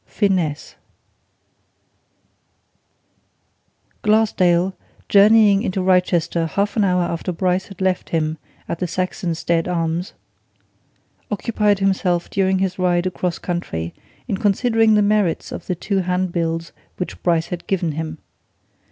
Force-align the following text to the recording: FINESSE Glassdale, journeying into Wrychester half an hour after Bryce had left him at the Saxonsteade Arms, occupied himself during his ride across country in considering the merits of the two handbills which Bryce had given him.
FINESSE 0.07 0.73
Glassdale, 4.01 4.73
journeying 5.07 5.61
into 5.61 5.79
Wrychester 5.79 6.47
half 6.47 6.75
an 6.75 6.83
hour 6.83 7.03
after 7.03 7.31
Bryce 7.31 7.67
had 7.67 7.79
left 7.81 8.09
him 8.09 8.39
at 8.67 8.79
the 8.79 8.87
Saxonsteade 8.87 9.67
Arms, 9.67 10.13
occupied 11.29 11.77
himself 11.77 12.31
during 12.31 12.57
his 12.57 12.79
ride 12.79 13.05
across 13.05 13.37
country 13.37 13.93
in 14.27 14.37
considering 14.37 14.95
the 14.95 15.03
merits 15.03 15.51
of 15.51 15.67
the 15.67 15.75
two 15.75 15.99
handbills 15.99 16.71
which 16.97 17.21
Bryce 17.21 17.49
had 17.49 17.67
given 17.67 17.91
him. 17.91 18.17